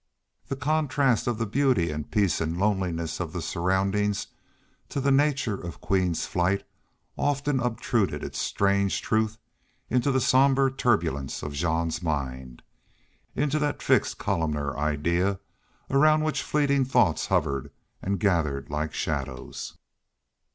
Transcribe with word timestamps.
The 0.47 0.55
contrast 0.55 1.27
of 1.27 1.37
the 1.37 1.45
beauty 1.45 1.91
and 1.91 2.09
peace 2.09 2.41
and 2.41 2.57
loneliness 2.57 3.19
of 3.19 3.33
the 3.33 3.39
surroundings 3.43 4.25
to 4.89 4.99
the 4.99 5.11
nature 5.11 5.53
of 5.53 5.79
Queen's 5.79 6.25
flight 6.25 6.63
often 7.17 7.59
obtruded 7.59 8.23
its 8.23 8.39
strange 8.39 9.03
truth 9.03 9.37
into 9.91 10.09
the 10.11 10.19
somber 10.19 10.71
turbulence 10.71 11.43
of 11.43 11.53
Jean's 11.53 12.01
mind, 12.01 12.63
into 13.35 13.59
that 13.59 13.83
fixed 13.83 14.17
columnar 14.17 14.75
idea 14.75 15.39
around 15.91 16.23
which 16.23 16.41
fleeting 16.41 16.83
thoughts 16.83 17.27
hovered 17.27 17.69
and 18.01 18.19
gathered 18.19 18.71
like 18.71 18.95
shadows. 18.95 19.77